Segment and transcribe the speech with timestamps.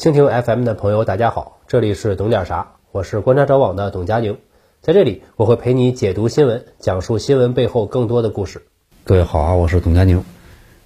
[0.00, 4.38] 蜻蜓 FM 的朋友，大家好，这里是懂点啥，我是观察者网的董佳宁，
[4.80, 8.62] 在这里我会陪你解读新闻，讲述新闻背后更多的故事。
[9.04, 10.24] 各位好啊，我是董佳宁。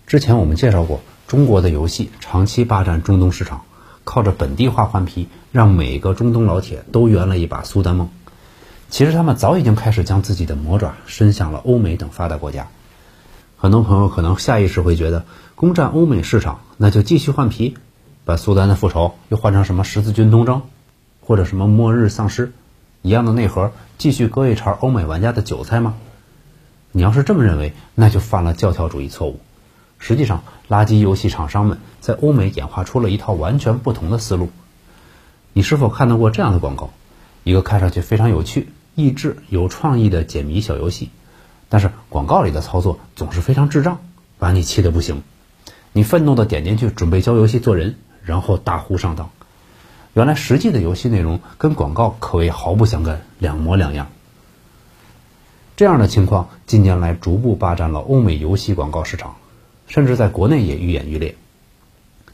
[0.08, 0.98] 之前我们介绍过，
[1.28, 3.62] 中国的游戏长期霸占中东市场，
[4.02, 8.08] 靠着本地化换皮，让每个中东老铁都圆了一把苏丹梦。
[8.90, 12.66] 其实他们早已经开始将自己的魔爪伸向了欧美等发达国家。
[13.56, 15.24] 很多朋友可能下意识会觉得，
[15.54, 17.76] 攻占欧美市场，那就继续换皮，
[18.24, 20.62] 把苏丹的复仇又换成什么十字军东征，
[21.20, 22.52] 或者什么末日丧尸
[23.02, 25.94] 一样的内核，继续割一茬欧美玩家的韭菜吗？
[26.92, 29.40] 你要是这么认为，那就犯了教条主义错误。
[29.98, 34.50] 实际上，垃圾游戏厂商们在欧美演化出了一套完全不同的思路。
[35.52, 36.90] 你是否看到过这样的广告？
[37.42, 41.10] 一个看上去非常有趣、益智、有创意的解谜小游戏。
[41.68, 43.98] 但是广告里的操作总是非常智障，
[44.38, 45.22] 把你气得不行。
[45.92, 49.30] 你愤怒的点进去准备教游戏做人，然后大呼上当。
[50.14, 54.08] 原来实际的游戏内容跟广告可谓毫不相干，两模两样。
[55.76, 59.34] 这样的情况近年来逐步霸占了欧美游戏广告市场，
[59.88, 61.34] 甚至在国内也愈演愈烈。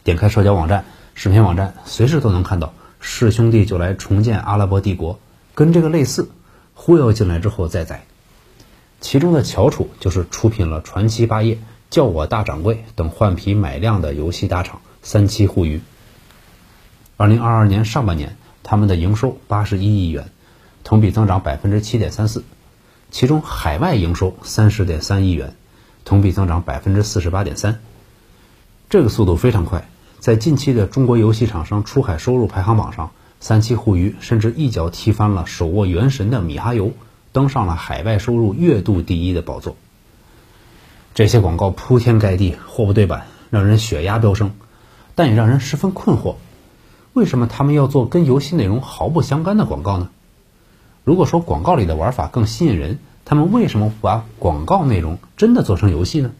[0.05, 5.19] 点开社交网站、视频网站，随时都能看到“是兄弟就来重建阿拉伯帝国”，
[5.55, 6.31] 跟这个类似，
[6.75, 8.05] 忽悠进来之后再宰。
[9.01, 11.55] 其中的翘楚就是出品了《传奇霸业》
[11.89, 15.81] 《叫我大掌柜》等换皮买量的游戏大厂三七互娱。
[17.17, 20.31] 二零二二年上半年，他们的营收八十一亿元，
[20.85, 22.45] 同比增长百分之七点三四，
[23.11, 25.55] 其中海外营收三十点三亿元，
[26.05, 27.81] 同比增长百分之四十八点三。
[28.89, 36.93] 这个速度非常快，在近期的中国游戏厂商出海收入排行榜上，三七互娱甚至一脚踢翻了手握《原神》的米哈游。
[37.33, 39.77] 登上了海外收入月度第一的宝座。
[41.15, 44.51] 这些广告铺天盖地，货不对版，让人血压飙升，
[45.15, 46.37] 但也让人十分困惑：
[47.13, 50.11] 为什么他们要做跟游戏内容毫不相干的广告呢？
[51.05, 56.33] 如果说广告里的玩法更吸引人，他们为什么不把广告内容真的做成游戏呢？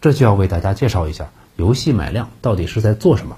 [0.00, 3.36] 这就要为大家介绍一下，游戏买量到底是在做什么。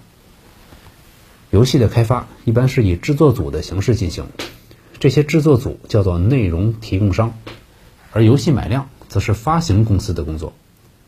[1.51, 4.27] 游戏的开发一般是以制作组的形式进行。
[4.99, 7.35] 这些制作组叫做内容提供商，
[8.13, 10.55] 而游戏买量则是发行公司的工作，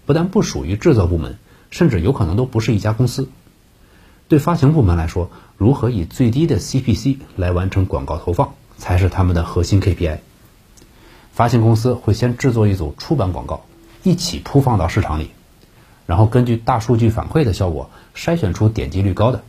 [0.06, 1.38] 不但不属于制作部门，
[1.70, 3.28] 甚至有可能都不是一家公司。
[4.28, 10.18] 对发行部门来说，如何以最低的 CPC 来完成广告投放，才是他们的核心 KPI。
[11.32, 13.64] 发行公司会先制作一组出版广告，
[14.02, 15.30] 一起铺放到市场里，
[16.04, 19.42] 然后根据大数据反馈的效果，筛选出点击率高的，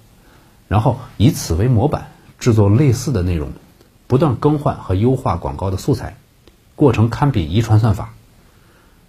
[0.67, 3.51] 然后以此为模板制作类似的内容。
[4.07, 6.17] 不断更换和优化广告的素材，
[6.75, 8.15] 过程堪比遗传算法，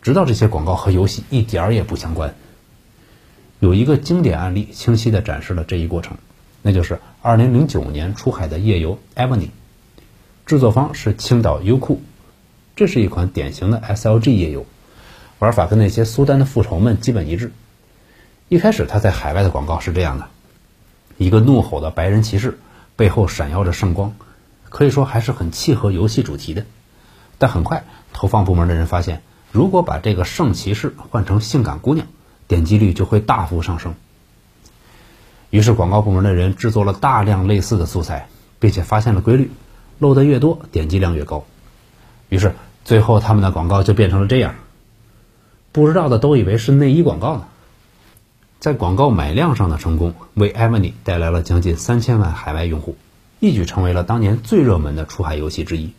[0.02, 2.34] 直到这些广告和游戏一点儿也不相关。
[3.60, 6.16] 有一个经典案例清晰地展示了这一过程，
[6.62, 9.46] 那就是2009年出海的夜游《Ebony》，
[10.46, 12.00] 制作方是青岛优酷，
[12.74, 14.64] 这是一款典型的 SLG 夜游，
[15.38, 17.52] 玩法跟那些苏丹的复仇们基本一致。
[18.48, 20.26] 一开始他在海外的广告是这样的：
[21.18, 22.58] 一个怒吼的白人骑士，
[22.96, 24.14] 背后闪耀着圣光。
[24.70, 26.64] 可以说还是很契合游戏主题的，
[27.36, 27.84] 但很快
[28.14, 29.20] 投放部门的人发现，
[29.52, 32.06] 如果把这个圣骑士换成性感姑娘，
[32.50, 33.94] 点击率就会大幅上升。
[35.50, 38.28] 于是广告部门的人制作了大量类似的素材，
[38.58, 39.52] 并且发现了规律：
[40.00, 41.44] 漏的越多，点击量越高。
[42.28, 44.56] 于是最后他们的广告就变成了这样，
[45.70, 47.44] 不知道的都以为是内衣广告呢。
[48.58, 52.96] 在广告买量上的成功，为 Emily 带来了将近三千万海外用户。
[53.38, 55.92] 一举成为了当年最热门的出海游戏之一。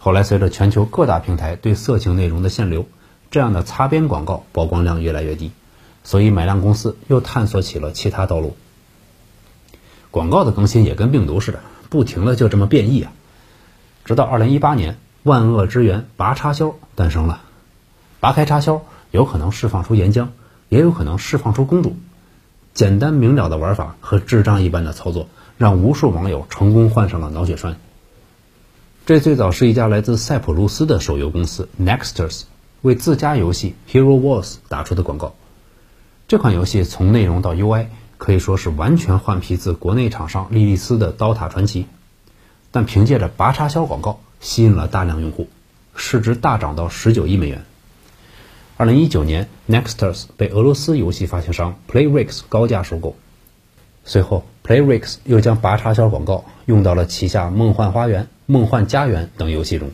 [0.00, 2.86] 后来，随着全球各大平台对色情内容的限流，
[3.34, 5.50] 这样的擦边广告曝光量越来越低，
[6.04, 8.56] 所以买量公司又探索起了其他道路。
[10.12, 11.58] 广告的更新也跟病毒似的，
[11.90, 13.10] 不停的就这么变异啊！
[14.04, 17.40] 直到2018年，万恶之源拔插销诞生了。
[18.20, 20.28] 拔开插销，有可能释放出岩浆，
[20.68, 21.96] 也有可能释放出公主。
[22.72, 25.26] 简单明了的玩法和智障一般的操作。
[25.58, 27.78] 让无数网友成功患上了脑血栓。
[29.06, 32.42] 这最早是一家来自塞浦路斯的手游公司 Nexters
[32.84, 35.34] 为自家游戏 Hero Wars 打出的广告。
[36.28, 37.86] 这款游戏从内容到 UI
[38.18, 41.84] 可以说是完全换皮自国内厂商莉莉丝的《刀塔传奇》，
[42.70, 45.48] 但凭借着拔插销广告吸引了大量用户，
[45.96, 47.64] 市值大涨到十九亿美元。
[48.76, 53.16] 二零一九年，Nexters 被俄罗斯游戏发行商 Playrix 高价收购。
[54.04, 59.90] 随后，Playrix 又将拔插销广告用到了旗下《梦幻花园》《梦幻家园》等游戏中，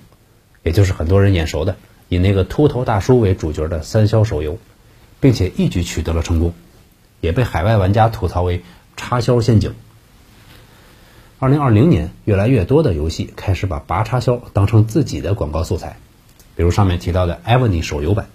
[0.64, 1.76] 也就是很多人眼熟的
[2.10, 4.58] 以那个秃头大叔为主角的三消手游，
[5.20, 6.52] 并且一举取得了成功，
[7.20, 8.64] 也被海外玩家吐槽为
[8.96, 9.74] 插销陷阱。
[11.38, 15.98] 二零二零年，越来越多的游戏开始把拔插销当成自己的广告素材，
[16.56, 18.26] 比如上面提到的 Evony 手游版，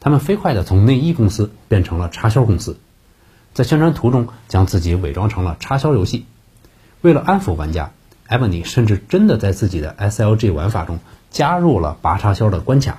[0.00, 2.78] 他们飞快地从内衣公司变成了插销公司，
[3.54, 6.26] 在宣传图中将自己伪装成了插销游戏。
[7.00, 7.92] 为了安抚玩家
[8.28, 10.98] ，Evony 甚至真的在自己的 SLG 玩法中
[11.30, 12.98] 加入了拔插销的关卡。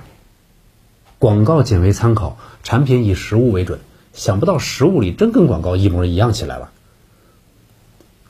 [1.18, 3.80] 广告仅为参考，产品以实物为准。
[4.12, 6.70] 想不到实物里真跟广告一模一样起来了。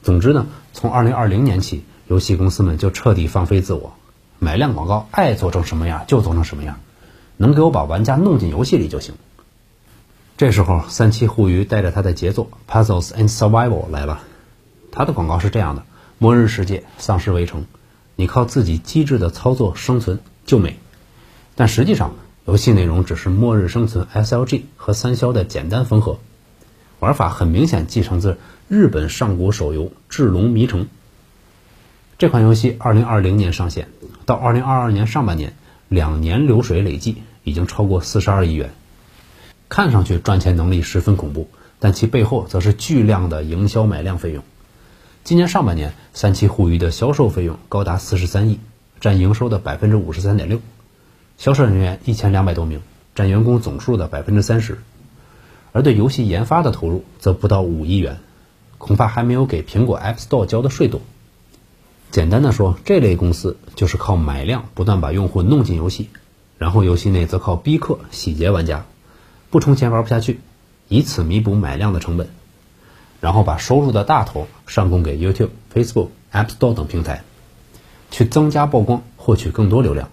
[0.02, 3.94] 总之呢，从二零二零年起，游戏公司们就彻底放飞自我，
[4.38, 6.81] 买量广告爱做成什么样就做成什么样，
[7.38, 9.14] 能给我把玩家弄进游戏里就行。
[10.37, 14.20] 这时候，三七互娱带着他的杰作《Puzzles and Survival》来了。
[14.93, 15.85] 他的广告是这样的：
[16.19, 17.64] 末日世界，丧尸围城，
[18.20, 20.76] 你靠自己机智的操作生存就美。
[21.55, 26.19] 但实际上，游戏内容只是末日生存 SLG 和三消的简单缝合，
[26.99, 28.37] 玩法很明显继承自
[28.69, 30.82] 日本上古手游《智龙迷城》。
[32.19, 33.88] 这款游戏2020年上线，
[34.26, 35.55] 到2022年上半年，
[35.88, 38.70] 两年流水累计已经超过42亿元。
[39.70, 44.44] 看上去赚钱能力十分恐怖，但其背后则是巨量的营销买量费用。
[45.22, 48.58] 今年上半年，三七互娱的销售费用高达43亿，
[49.00, 50.61] 占营收的53.6%。
[51.37, 52.81] 销售人员一千两百多名，
[53.14, 54.78] 占员工总数的百分之三十，
[55.72, 58.19] 而对游戏研发的投入则不到五亿元，
[58.78, 61.00] 恐怕还没有给苹果 App Store 交的税多。
[62.11, 66.08] 简单的说，这类公司就是靠买量不断把用户弄进游戏，
[66.58, 68.84] 然后游戏内则靠逼氪洗劫玩家，
[69.50, 70.40] 不充钱玩不下去，
[70.88, 72.28] 以此弥补买量的成本，
[73.20, 77.22] 然后把收入的大头上供给 YouTube、Facebook、App Store 等平台，
[78.11, 80.08] 去增加曝光，获取更多流量。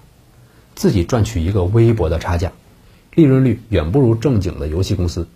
[0.75, 2.51] 自己赚取一个微薄的差价，
[3.15, 5.27] 利润率远不如正经的游戏公司，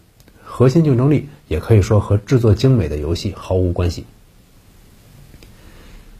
[0.44, 4.06] 核心竞争力也可以说和制作精美的游戏毫无关系。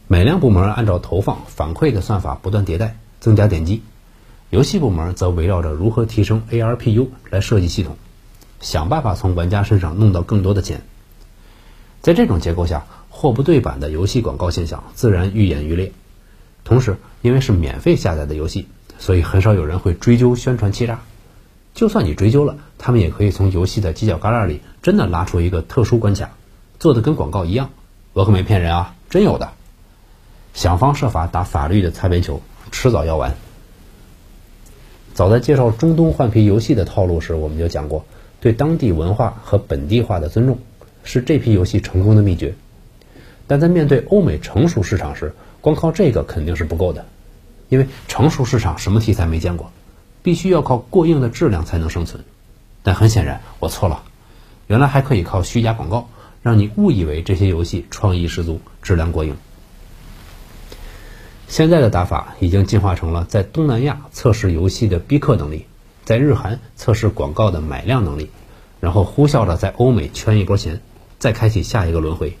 [0.08, 3.80] 买量部门按照投放反馈的算法不断迭代，增加点击；
[4.50, 7.96] 游戏部门则围绕着如何提升 ARPU 来设计系统，
[8.60, 10.82] 想办法从玩家身上弄到更多的钱。
[12.02, 15.92] 在这种结构下，货不对版的游戏广告现象自然愈演愈烈。
[16.64, 18.66] 同时，因为是免费下载的游戏。
[18.98, 21.00] 所以很少有人会追究宣传欺诈，
[21.74, 26.30] 就算你追究了，他们也可以从游戏的犄角旮旯里真的拉出一个特殊关卡，
[26.78, 27.70] 做的跟广告一样。
[28.12, 29.50] 我可没骗人啊，真有的。
[30.54, 33.34] 想方设法打法律的擦边球，迟早要完。
[35.14, 38.04] 早在介绍中东换皮游戏的套路时，我们就讲过，
[38.40, 40.58] 对当地文化和本地化的尊重
[41.04, 42.54] 是这批游戏成功的秘诀。
[43.46, 47.06] 但在面对欧美成熟市场时，光靠这个肯定是不够的。
[47.68, 49.72] 因为成熟市场什么题材没见过，
[50.22, 52.22] 必须要靠过硬的质量才能生存。
[52.82, 54.02] 但很显然我错了，
[54.66, 56.08] 原来还可以靠虚假广告，
[56.42, 59.36] 让你误以为这些游戏创意十足、质量过硬。
[61.48, 65.66] 现在的打法已经进化成了在东南亚测试游戏的逼氪能力，
[66.04, 68.30] 在日韩测试广告的买量能力，
[68.80, 70.80] 然后呼啸着在欧美圈一波钱，
[71.22, 72.30] 再开启下一个轮回。《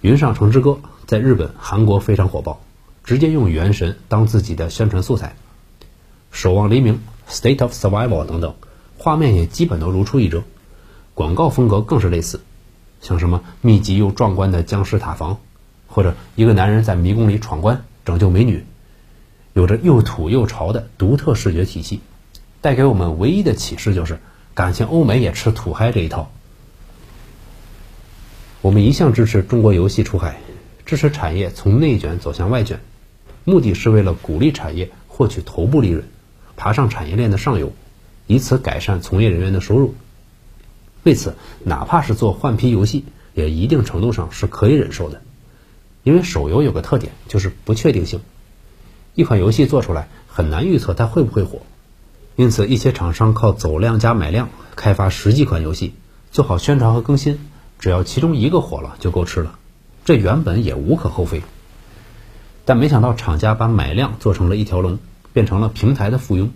[0.00, 0.70] 云上城之歌》
[1.06, 2.60] 在日本、韩国非常火爆。
[3.02, 5.34] 直接用《原神》当自己的宣传素材，
[6.30, 7.00] 《守望黎明》
[7.34, 8.54] 《State of Survival》等等，
[8.96, 10.44] 画面也基本都如出一辙，
[11.14, 12.42] 广告风格更是类似，
[13.00, 15.38] 像什么密集又壮观的僵尸塔防，
[15.88, 18.64] 或者一个男人在迷宫里闯关拯救美女，
[19.52, 21.98] 有着又土又潮的独特视觉体系，
[22.60, 24.20] 带给我们唯一的启示就是，
[24.54, 26.30] 感情欧美也吃土嗨这一套。
[28.60, 30.40] 我们一向支持中国游戏出海，
[30.84, 32.80] 支持产业从内卷走向外卷。
[33.44, 36.04] 目的是为了鼓励产业获取头部利润，
[36.56, 37.72] 爬上产业链的上游，
[38.26, 39.94] 以此改善从业人员的收入。
[41.04, 45.22] 为此，哪怕是做换皮游戏，也一定程度上是可以忍受的。
[46.02, 48.20] 因为手游有个特点，就是不确定性。
[49.14, 51.62] 一款游戏做出来很难预测它会不会火，
[52.34, 55.94] 因此一些厂商靠走量加买量开发十几款游戏，
[56.32, 57.38] 做好宣传和更新，
[57.78, 59.58] 只要其中一个火了就够吃了。
[60.04, 61.42] 这原本也无可厚非。
[62.64, 64.98] 但没想到厂家把买量做成了一条龙，
[65.32, 66.48] 变成了平台的附庸。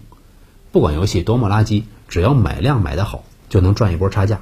[0.70, 4.40] 不管游戏多么垃圾，只要买量买得好，就能赚一波差价，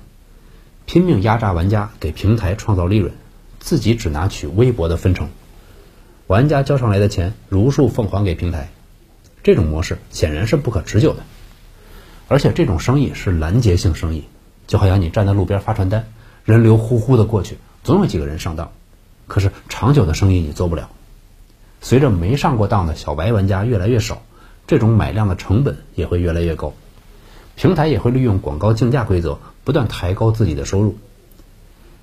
[0.87, 3.13] 拼命压榨玩家，给平台创造利润，
[3.59, 5.29] 自己只拿取微薄的分成。
[6.27, 8.71] 玩家交上来的钱如数奉还给平台，
[9.43, 11.25] 这种模式显然是不可持久的。
[12.29, 14.25] 而且这种生意是拦截性生意，
[14.69, 16.13] 就好像你站在路边发传单，
[16.51, 18.73] 人流呼呼的过去，总有几个人上当。
[19.29, 20.91] 可是长久的生意你做不了。
[21.81, 24.21] 随着没上过当的小白玩家越来越少，
[24.67, 26.75] 这种买量的成本也会越来越高，
[27.55, 30.99] 平台也会利用广告竞价规则不断抬高自己的收入。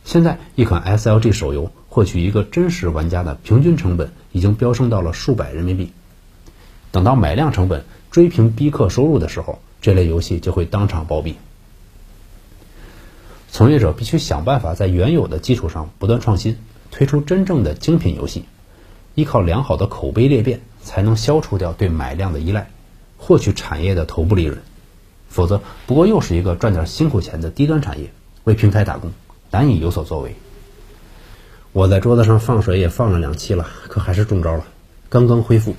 [0.06, 5.92] 现在一款 SLG 手游获取一个真实玩家的平均成本已经飙升到了数百人民币。
[6.92, 11.34] 等到买量成本追平逼氪收入的时候，这类游戏就会当场暴毙。
[13.50, 16.58] 从业者必须想办法在原有的基础上不断创新，
[16.92, 18.46] 推出真正的精品游戏。
[19.16, 22.70] 依靠良好的口碑裂变，才能消除掉对买量的依赖，
[23.18, 24.62] 获取产业的头部利润。
[25.28, 28.12] 否则，不过又是一个赚点辛苦钱的低端产业，
[28.44, 29.12] 为平台打工，
[29.50, 30.36] 难以有所作为。
[31.74, 34.66] 我在桌子上放水也放了两期了，可还是中招了。
[35.10, 35.76] 刚刚恢复，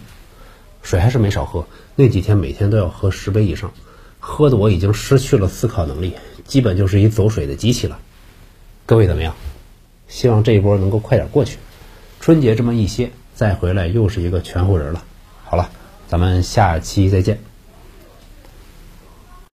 [0.83, 1.67] 水还是没少喝。
[1.95, 3.73] 那几天每天都要喝十杯以上，
[4.19, 6.15] 喝的我已经失去了思考能力，
[6.49, 7.97] 基本就是一走水的机器了。
[8.85, 9.33] 各位怎么样？
[10.09, 11.59] 希望这一波能够快点过去。
[12.19, 13.11] 春节这么一歇。
[13.35, 15.05] 再回来又是一个全乎人了。
[15.45, 15.71] 好了，
[16.09, 17.39] 咱们下期再见。